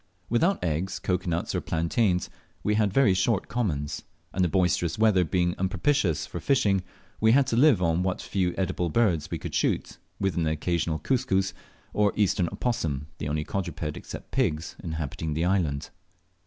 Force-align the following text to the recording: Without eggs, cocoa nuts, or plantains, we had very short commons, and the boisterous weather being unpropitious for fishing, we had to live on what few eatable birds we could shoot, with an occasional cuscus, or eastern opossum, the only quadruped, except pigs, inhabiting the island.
Without 0.29 0.63
eggs, 0.63 0.97
cocoa 0.97 1.29
nuts, 1.29 1.53
or 1.53 1.61
plantains, 1.61 2.27
we 2.63 2.73
had 2.73 2.91
very 2.91 3.13
short 3.13 3.47
commons, 3.47 4.01
and 4.33 4.43
the 4.43 4.47
boisterous 4.49 4.97
weather 4.97 5.23
being 5.23 5.53
unpropitious 5.59 6.25
for 6.25 6.39
fishing, 6.39 6.81
we 7.19 7.33
had 7.33 7.45
to 7.45 7.55
live 7.55 7.83
on 7.83 8.01
what 8.01 8.19
few 8.19 8.55
eatable 8.59 8.89
birds 8.89 9.29
we 9.29 9.37
could 9.37 9.53
shoot, 9.53 9.99
with 10.19 10.35
an 10.35 10.47
occasional 10.47 10.97
cuscus, 10.97 11.53
or 11.93 12.13
eastern 12.15 12.49
opossum, 12.51 13.09
the 13.19 13.29
only 13.29 13.43
quadruped, 13.43 13.95
except 13.95 14.31
pigs, 14.31 14.75
inhabiting 14.83 15.35
the 15.35 15.45
island. 15.45 15.91